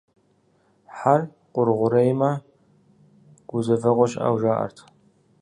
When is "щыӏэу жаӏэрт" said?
4.11-4.77